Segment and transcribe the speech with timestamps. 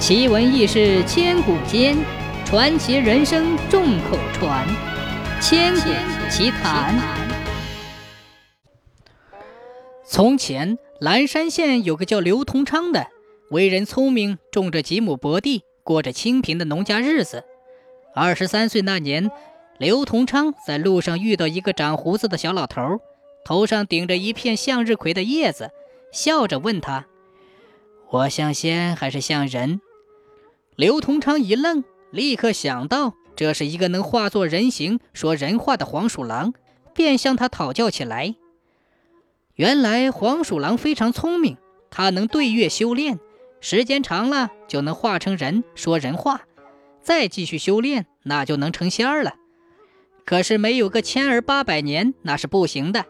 [0.00, 1.94] 奇闻异事千古间，
[2.46, 4.66] 传奇人生众口传。
[5.42, 5.90] 千古
[6.30, 6.98] 奇谈。
[10.06, 13.08] 从前，蓝山县有个叫刘同昌的，
[13.50, 17.44] 为人聪明，种着几亩薄地，过着清贫的农家日子。
[18.14, 19.30] 二十三岁那年，
[19.76, 23.00] 刘同昌在路上遇到一个长胡子的小老头，
[23.44, 25.70] 头上顶着一片向日葵的叶子，
[26.10, 27.04] 笑着问他
[28.08, 29.82] ：“我像仙还是像人？”
[30.80, 36.54] 刘同昌一愣，立刻想到这是一个能化作人形说人话的黄鼠狼，
[36.94, 38.34] 便向他讨教起来。
[39.56, 41.58] 原来黄鼠狼非常聪明，
[41.90, 43.20] 它能对月修炼，
[43.60, 46.46] 时间长了就能化成人说人话。
[47.02, 49.34] 再继续修炼，那就能成仙儿了。
[50.24, 53.04] 可是没有个千儿八百年，那是不行的。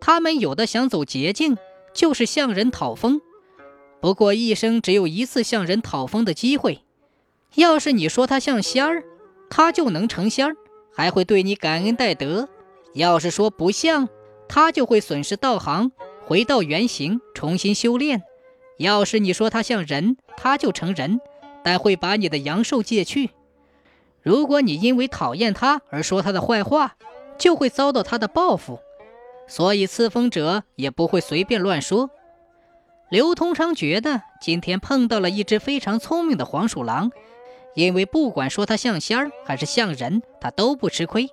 [0.00, 1.56] 他们有的想走捷径，
[1.92, 3.20] 就是向人讨封。
[4.00, 6.84] 不过一生只有一次向人讨封的机会。
[7.54, 9.04] 要是你说他像仙儿，
[9.50, 10.56] 他就能成仙儿，
[10.94, 12.46] 还会对你感恩戴德；
[12.94, 14.08] 要是说不像，
[14.48, 15.92] 他就会损失道行，
[16.24, 18.22] 回到原形，重新修炼。
[18.78, 21.20] 要是你说他像人，他就成人。
[21.64, 23.30] 但会把你的阳寿借去。
[24.20, 26.96] 如果你因为讨厌他而说他的坏话，
[27.38, 28.80] 就会遭到他的报复。
[29.46, 32.10] 所以赐封者也不会随便乱说。
[33.10, 37.12] 刘通昌觉得今天碰到了一只非常聪明的黄鼠狼，
[37.74, 41.28] 因为不管说他像仙儿还是像人，他都不吃亏。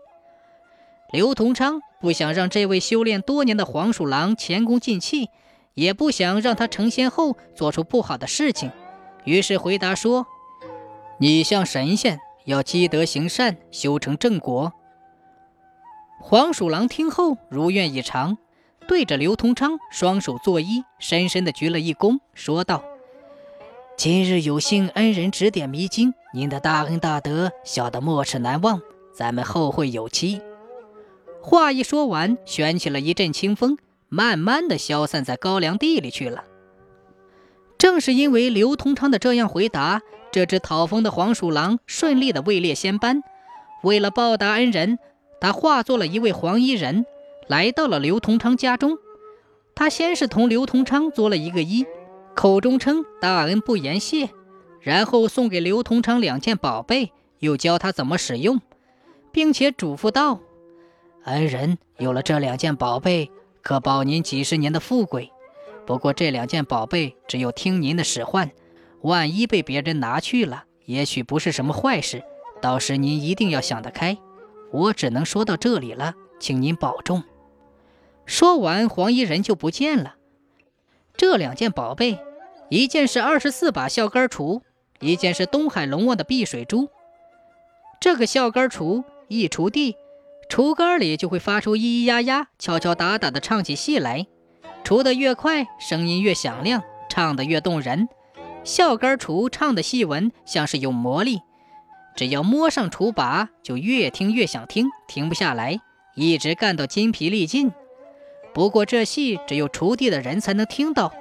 [1.12, 5.30] 刘同昌不想让这位修炼多年的黄鼠狼前功尽弃，
[5.74, 8.72] 也不想让他成仙后做出不好的事情。
[9.26, 10.28] 于是回答说
[11.20, 14.74] ：“你像神仙，要积德行善，修成正果。”
[16.22, 18.38] 黄鼠狼听后如愿以偿，
[18.88, 22.84] 对着刘同昌双手作揖，深深的鞠了一躬，说道
[24.00, 28.82] ：“今日有幸恩人指点迷津，您的大恩大德，小的没齿难忘。
[29.14, 30.40] 咱们后会有期。”
[31.44, 33.78] 话一说完，旋起了一阵清风，
[34.08, 36.46] 慢慢的消散在高粱地里去了。
[37.78, 43.22] 正是因为刘通昌的这样回答，这只讨封的黄鼠狼顺利的位列仙班。
[43.84, 44.98] 为了报答恩人，
[45.42, 47.06] 他化作了一位黄衣人，
[47.50, 48.98] 来到了刘通昌家中。
[49.76, 51.86] 他先是同刘通昌作了一个揖，
[52.40, 54.30] 口中称大恩不言谢，
[54.80, 58.62] 然后送给刘同昌两件宝贝，又教他怎么使用，
[59.34, 60.40] 并且嘱咐道
[61.26, 63.30] ：“恩人有了这两件宝贝，
[63.62, 65.34] 可保您几十年的富贵。”
[65.86, 68.50] 不过这两件宝贝只有听您的使唤，
[69.02, 72.24] 万一被别人拿去了，也许不是什么坏事。
[72.62, 74.18] 到时您一定要想得开。
[74.72, 77.22] 我只能说到这里了，请您保重。
[78.26, 80.16] 说完，黄衣人就不见了。
[81.18, 82.18] 这两件宝贝，
[82.70, 84.62] 一件是二十四把孝杆锄，
[85.00, 86.90] 一件是东海龙王的碧水珠。
[88.00, 89.96] 这个孝杆锄一锄地，
[90.50, 94.28] 锄杆里就会发出咿咿呀呀、敲敲打打的唱起戏来。
[94.84, 98.08] 锄得越快，声音越响亮，唱得越动人。
[98.64, 101.40] 孝杆锄唱的戏文像是有魔力，
[102.16, 105.80] 只要摸上锄把，就越听越想听，停不下来，
[106.16, 107.72] 一直干到筋疲力尽。
[108.54, 111.12] 不过这戏只有锄地的人才能听到，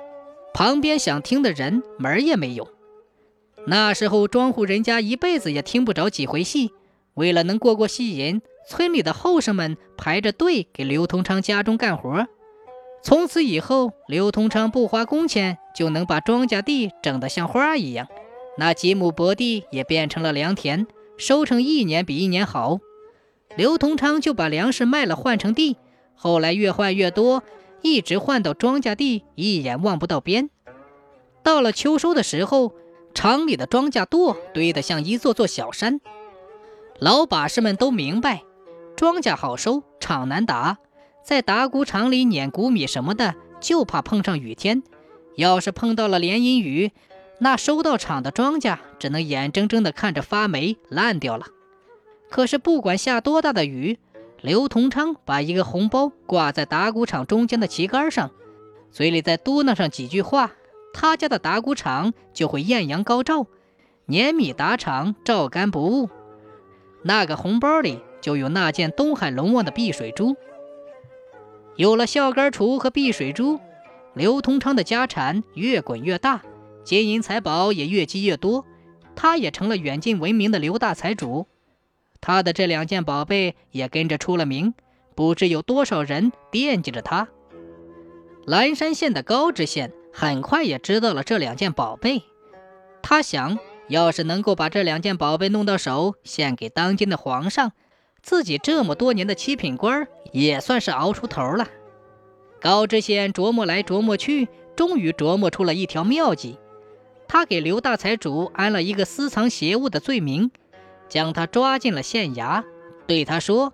[0.59, 2.67] 旁边想听的人门儿也没有。
[3.65, 6.73] 那时候庄户人家一辈子也听不着几回戏，
[7.15, 12.27] 为了能过过戏瘾，村里的后生们排着队给刘同昌家中干活。
[13.05, 18.09] 从此以后，刘通昌不花工钱就能把庄稼地整得像花一样，
[18.57, 22.81] 那几亩薄地也变成了良田，收成一年比一年好。
[23.55, 25.77] 刘通昌就把粮食卖了换成地，
[26.17, 27.45] 后来越换越多，
[27.83, 30.51] 一直换到庄稼地一眼望不到边。
[31.43, 32.73] 到了秋收的时候，
[33.15, 36.01] 厂里的庄稼垛堆得像一座座小山。
[36.99, 38.43] 老把式们都明白，
[38.97, 40.79] 庄稼好收，厂难打。
[41.23, 44.83] 在打谷场里碾谷米什么的，就怕碰上雨天。
[45.37, 46.91] 要是碰到了连阴雨，
[47.39, 51.47] 那收到场的庄稼只能眼睁睁地看着发霉烂掉了。
[52.31, 53.99] 可是不管下多大的雨，
[54.41, 58.31] 刘同昌把一个红包挂在打谷场中间的旗杆上，
[58.93, 60.53] 嘴里再嘟囔上几句话，
[60.93, 63.47] 他家的打谷场就会艳阳高照，
[64.07, 66.09] 碾米打场照干不误。
[67.03, 70.37] 那个红包里就有那件东海龙王的碧水珠。
[71.77, 73.59] 有了孝杆锄和碧水珠，
[74.15, 76.43] 刘同昌的家产越滚越大，
[76.85, 78.65] 金银财宝也越积越多，
[79.17, 81.49] 他也成了远近闻名的刘大财主。
[82.21, 84.75] 他的这两件宝贝也跟着出了名，
[85.15, 87.29] 不知有多少人惦记着他。
[88.47, 92.23] 蓝山县的高知县很快也知道了这两件宝贝，
[93.03, 97.73] 他想，要是能够把这两件宝贝弄到手，献给当今的皇上，
[98.23, 101.69] 自己这么多年的七品官也算是熬出头了。
[102.61, 106.59] 高知县琢磨来琢磨去，终于琢磨出了一条妙计。
[107.29, 110.51] 他给刘大财主安了一个私藏邪物的罪名，
[111.09, 112.65] 将他抓进了县衙，
[113.07, 113.73] 对他说：“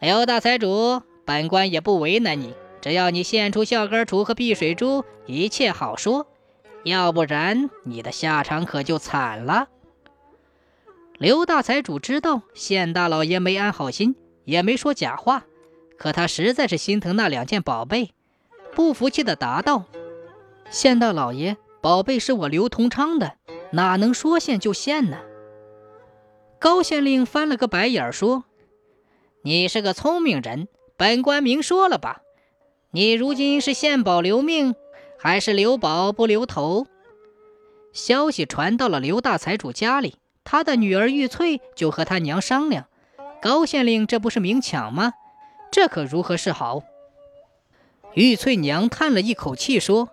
[0.00, 6.26] 刘大财主，本官也不为难你，只要你献出孝根杵和碧水珠，一切好说；
[6.84, 9.68] 要不然，你的下场可就惨了。”
[11.18, 15.44] 刘大财主知道县大老爷没安好心，也没说假话。
[15.98, 18.14] 可他实在是心疼那两件宝贝，
[18.74, 19.84] 不服气的答道
[20.70, 23.34] ：“县大老爷，宝贝是我刘同昌的，
[23.72, 25.18] 哪能说献就献呢？”
[26.60, 28.44] 高县令翻了个白眼儿说
[29.42, 30.68] ：“你是个聪明人，
[30.98, 32.20] 本官明说了吧？
[32.90, 34.74] 你如今是献宝留命，
[35.18, 36.86] 还是留宝不留头？”
[37.94, 42.86] 消息传到了刘大财主家里，他的女儿玉翠就和他娘商量
[43.40, 45.14] ：“高县令这不是明抢吗？”
[45.72, 46.82] 这可如何是好？
[48.12, 50.10] 玉翠娘叹了一口气说：“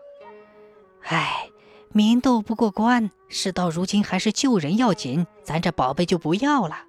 [1.03, 1.49] 唉，
[1.91, 6.83] 民斗不过关，事到如今还是救人要紧，咱这宝贝就不要了。”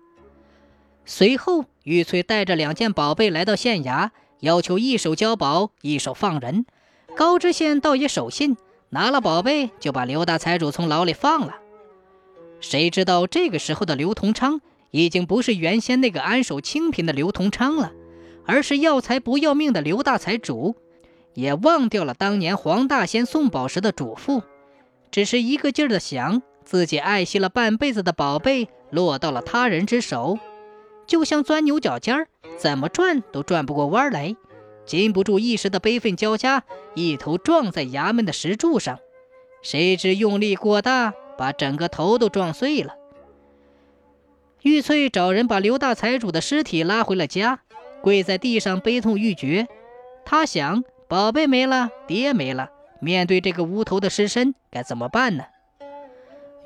[1.04, 4.10] 随后，玉翠带着两件宝贝来到县衙，
[4.40, 6.66] 要求一手交宝，一手放人。
[7.16, 8.56] 高知县倒也守信，
[8.90, 11.56] 拿了宝贝就把刘大财主从牢里放了。
[12.60, 14.60] 谁知道这个时候的刘同昌
[14.90, 17.92] 已经不是原先那个安守清贫的刘同昌了。
[18.50, 20.74] 而是要财不要命的刘大财主，
[21.34, 24.42] 也忘掉了当年黄大仙送宝时的嘱咐，
[25.10, 30.38] 只是一个劲儿的想自己爱惜了半辈子的宝贝落到了他人之手，
[31.06, 34.36] 就像钻牛角尖儿，怎么转都转不过弯来，
[34.84, 36.64] 禁不住一时的悲愤交加，
[36.94, 38.98] 一头撞在衙门的石柱上，
[39.62, 42.94] 谁知用力过大，把整个头都撞碎了。
[44.62, 47.60] 玉翠找人把刘大财主的尸体拉回了家。
[48.00, 49.66] 跪在地上悲痛欲绝，
[50.24, 55.44] 他想：宝贝没了，爹没了，面对这个无头的尸身，该怎么办呢？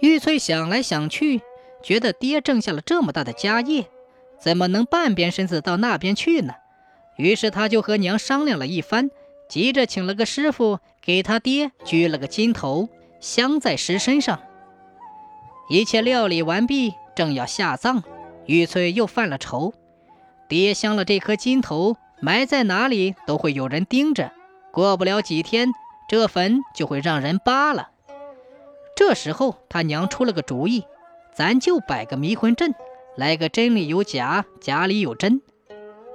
[0.00, 1.43] 玉翠想来想去，
[1.82, 3.87] 觉得爹挣下了这么大的家业，
[4.40, 6.55] 怎么能半边身子到那边去呢？
[7.17, 9.11] 于是他就和娘商量了一番，
[9.49, 12.88] 急着请了个师傅给他爹锯了个金头，
[13.20, 14.40] 镶在尸身上。
[15.69, 18.02] 一切料理完毕，正要下葬，
[18.46, 19.75] 玉翠又犯了愁。
[20.49, 24.32] 爹镶了这颗金头，埋在哪里都会有人盯着。
[24.73, 25.69] 过不了几天，
[26.12, 27.88] 这坟就会让人扒了。
[28.94, 30.85] 这时候，他娘出了个主意：
[31.35, 32.75] 咱就摆个迷魂阵，
[33.17, 35.41] 来个真里有假，假里有真。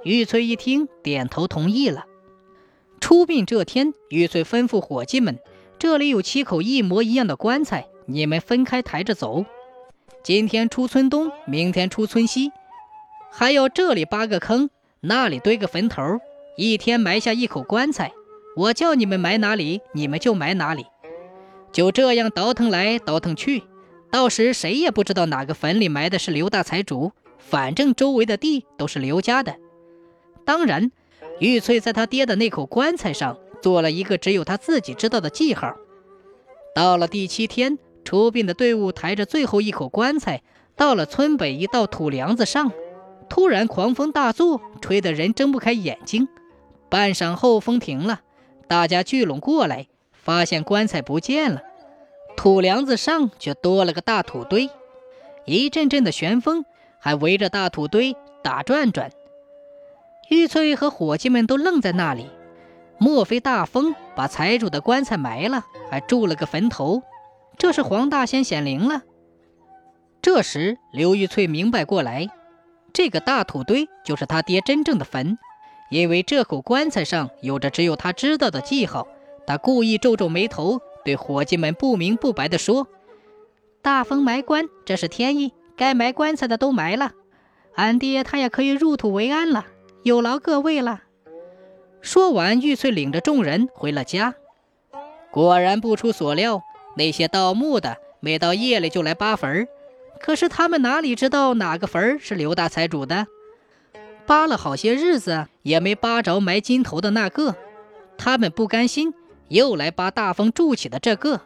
[0.04, 2.06] 玉翠一听，点头同意了。
[3.00, 5.40] 出殡这天，玉翠吩咐伙计们
[5.80, 9.44] ：“这里有七口一模一样的棺材，你们分开抬着走。
[10.22, 12.52] 今天出村东，明天出村西。”
[13.32, 14.70] 还要这里扒个坑，
[15.00, 16.20] 那里堆个坟头，
[16.56, 18.12] 一天埋下一口棺材。
[18.58, 20.84] 我叫你们埋哪里，你们就埋哪里。
[21.70, 23.62] 就这样倒腾来倒腾去，
[24.10, 27.12] 到时谁也不知道哪个坟里埋的是刘大财主。
[27.38, 29.54] 反正周围的地都是刘家的。
[30.44, 30.90] 当然，
[31.38, 35.76] 玉翠在他爹的那口棺材上做了一个只有他自己知道的记号。
[36.74, 40.42] 到了第七天，出殡的队伍抬着最后一口棺材，
[40.74, 42.72] 到了村北一道土梁子上。
[43.30, 46.26] 突然，狂风大作，吹得人睁不开眼睛。
[46.90, 48.22] 半晌后，风停了，
[48.68, 51.62] 大家聚拢过来，发现棺材不见了，
[52.36, 54.68] 土梁子上却多了个大土堆。
[55.46, 56.66] 一阵阵的旋风
[57.00, 59.10] 还围着大土堆打转转。
[60.28, 62.26] 玉翠和伙计们都愣在那里，
[62.98, 67.02] 莫非大风把财主的棺材埋了，还筑了个坟头？
[67.56, 69.02] 这是黄大仙显灵了。
[70.20, 72.28] 这时，刘玉翠明白过来。
[72.92, 75.38] 这个大土堆就是他爹真正的坟，
[75.90, 79.08] 因为这口棺材上有着只有他知道的记号。
[79.46, 82.86] 他故意皱皱眉头，对伙计们不明不白地说
[83.80, 87.12] ：“大风埋棺，这是天意，该埋棺材的都埋了，
[87.74, 89.64] 俺爹他也可以入土为安了，
[90.02, 91.04] 有劳各位了。”
[92.02, 94.34] 说完，玉翠领着众人回了家。
[95.30, 96.62] 果然不出所料，
[96.98, 99.66] 那些盗墓的每到夜里就来扒坟。
[100.20, 103.26] 可是他们哪里知道哪个坟是刘大财主的？
[104.28, 107.56] 扒了好些日子，也没扒着埋金头的那个。
[108.18, 109.14] 他们不甘心，
[109.48, 111.40] 又来扒大风筑起的这个。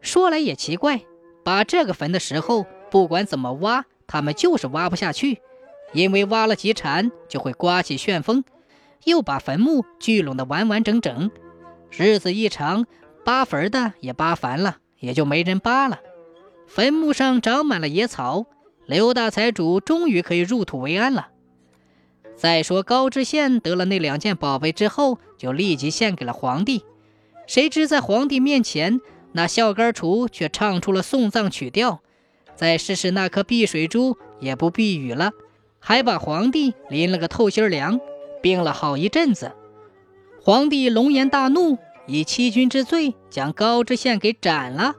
[0.00, 1.02] 说来也奇怪，
[1.44, 5.38] 扒这个坟的时候，不管怎么挖，他们就是挖不下去，
[5.92, 8.42] 因为挖了几铲就会刮起旋风，
[9.04, 11.30] 又把坟墓聚拢得完完整整。
[11.92, 12.86] 日子一长，
[13.24, 16.00] 扒坟的也扒烦了，也就没人扒了。
[16.66, 18.46] 坟墓上长满了野草，
[18.84, 21.28] 刘大财主终于可以入土为安了。
[22.36, 26.84] 再说高知县得了那两件宝贝之后，就立即献给了皇帝。
[27.46, 29.00] 谁知在皇帝面前，
[29.32, 32.00] 那孝干厨却唱出了送葬曲调，
[32.56, 35.32] 再试试那颗避水珠也不避雨了，
[35.78, 38.00] 还把皇帝淋了个透心凉，
[38.42, 39.52] 病了好一阵子。
[40.40, 44.94] 皇帝龙颜大怒，以欺君之罪将高知县给斩了。